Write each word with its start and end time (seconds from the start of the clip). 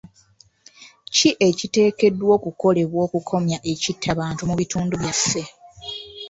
Ki 1.15 1.29
ekiteekeddwa 1.47 2.29
okukolebwa 2.37 2.99
okukomya 3.07 3.57
ekitta 3.71 4.09
bantu 4.19 4.41
mu 4.49 4.55
bitundu 4.59 4.93
byaffe? 5.01 5.43